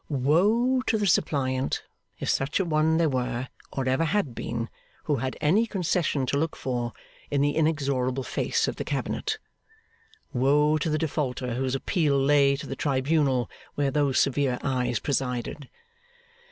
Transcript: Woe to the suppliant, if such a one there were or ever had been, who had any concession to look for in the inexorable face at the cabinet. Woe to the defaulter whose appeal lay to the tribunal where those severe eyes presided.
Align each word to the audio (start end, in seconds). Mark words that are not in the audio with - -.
Woe 0.09 0.81
to 0.87 0.97
the 0.97 1.05
suppliant, 1.05 1.83
if 2.19 2.27
such 2.27 2.59
a 2.59 2.65
one 2.65 2.97
there 2.97 3.07
were 3.07 3.49
or 3.71 3.87
ever 3.87 4.05
had 4.05 4.33
been, 4.33 4.67
who 5.03 5.17
had 5.17 5.37
any 5.39 5.67
concession 5.67 6.25
to 6.25 6.39
look 6.39 6.55
for 6.55 6.91
in 7.29 7.41
the 7.41 7.51
inexorable 7.55 8.23
face 8.23 8.67
at 8.67 8.77
the 8.77 8.83
cabinet. 8.83 9.37
Woe 10.33 10.79
to 10.79 10.89
the 10.89 10.97
defaulter 10.97 11.53
whose 11.53 11.75
appeal 11.75 12.19
lay 12.19 12.55
to 12.55 12.65
the 12.65 12.75
tribunal 12.75 13.47
where 13.75 13.91
those 13.91 14.17
severe 14.17 14.57
eyes 14.63 14.97
presided. 14.97 15.69